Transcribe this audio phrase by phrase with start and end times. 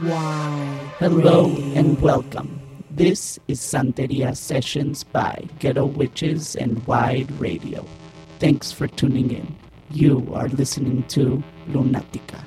[0.00, 2.60] Hello and welcome.
[2.88, 7.84] This is Santeria Sessions by Ghetto Witches and Wide Radio.
[8.38, 9.56] Thanks for tuning in.
[9.90, 12.38] You are listening to Lunatica.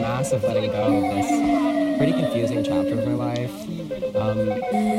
[0.00, 1.28] massive letting go of this
[1.98, 3.52] pretty confusing chapter of my life,
[4.16, 4.46] um,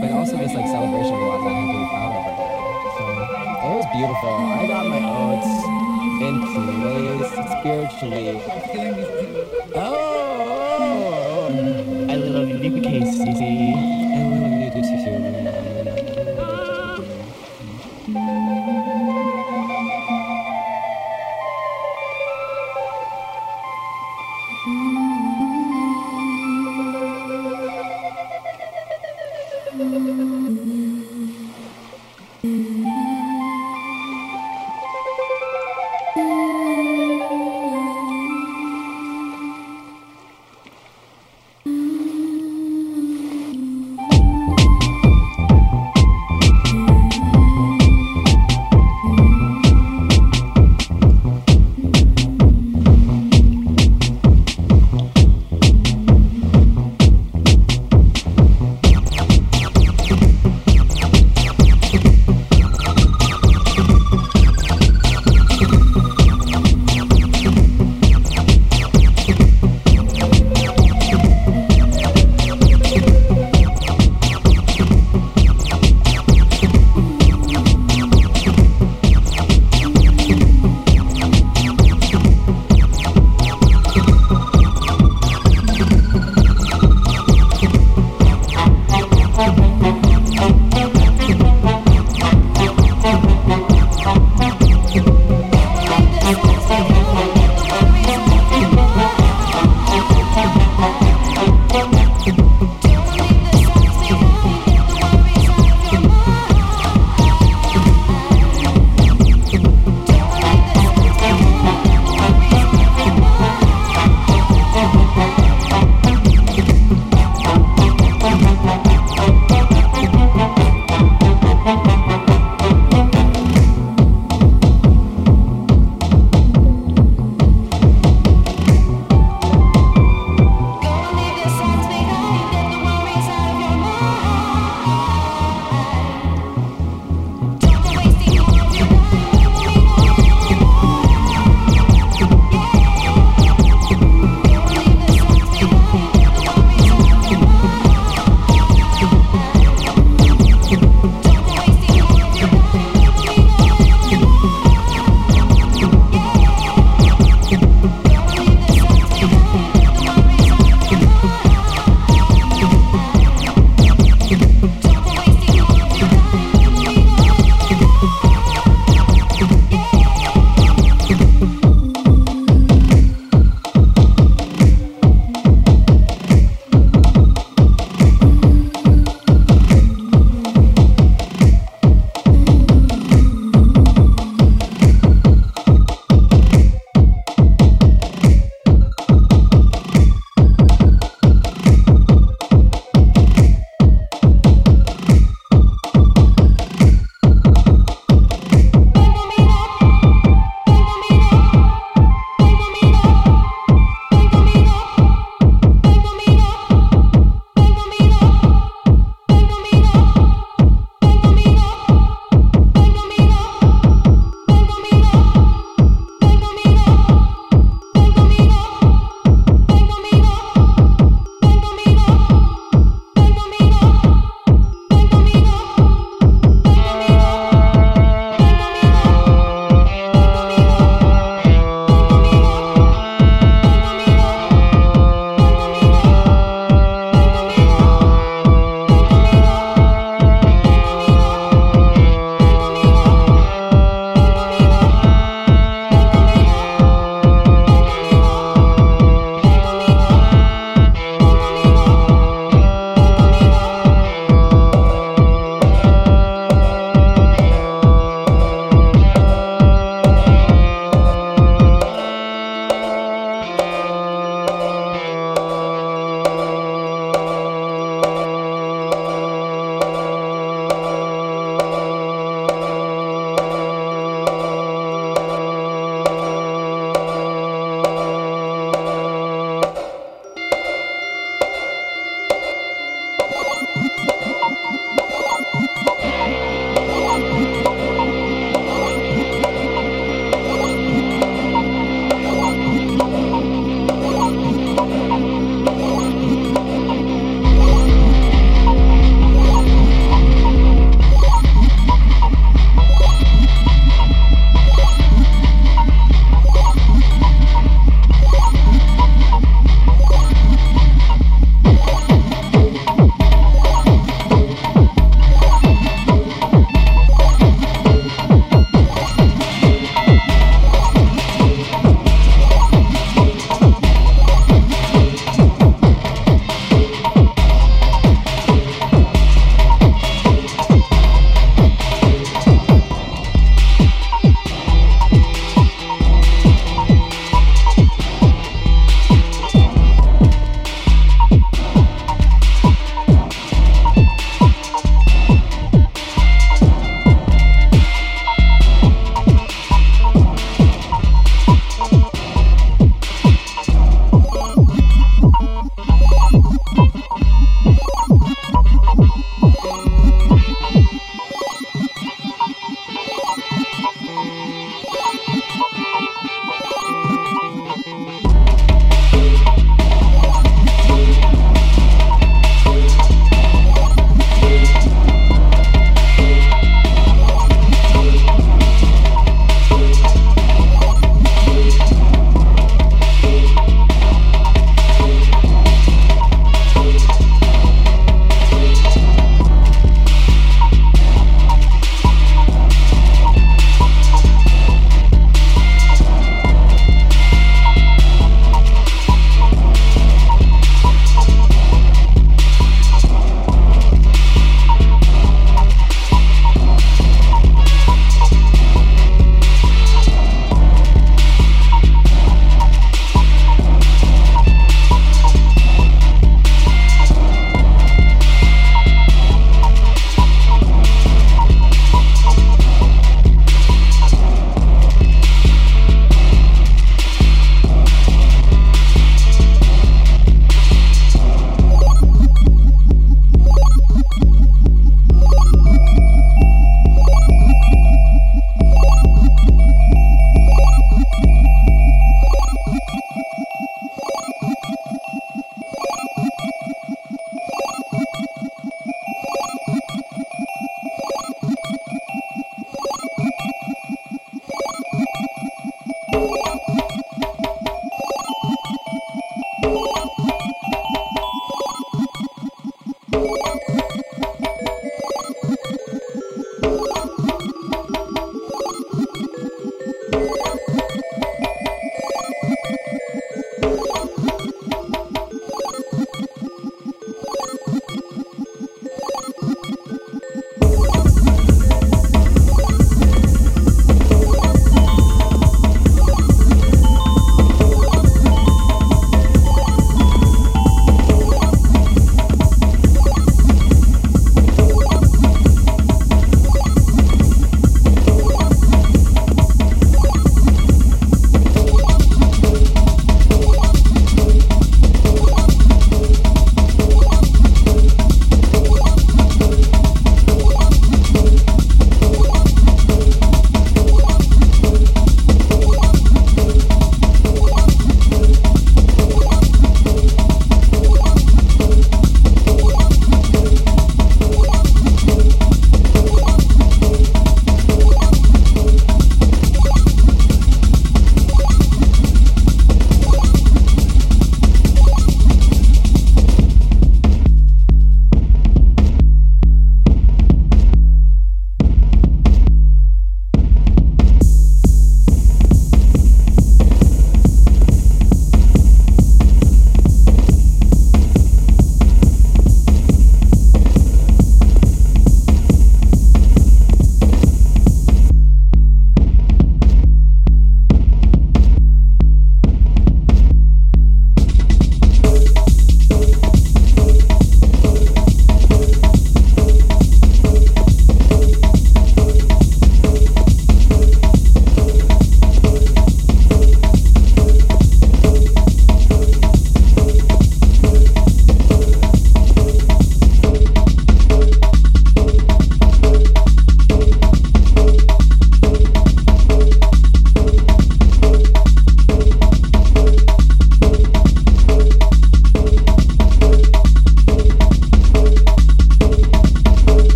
[0.00, 2.24] but also this like celebration of a lot that I have been proud of.
[2.96, 3.04] So
[3.64, 4.36] it was beautiful.
[4.36, 5.52] I got my oats
[6.22, 8.28] in place spiritually.
[9.74, 11.48] Oh,
[12.08, 14.01] I love you, Casey.